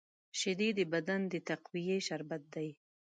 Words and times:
شیدې 0.39 0.69
د 0.77 0.79
بدن 0.93 1.21
د 1.31 1.33
تقویې 1.47 1.97
شربت 2.07 2.43
دی 2.53 2.69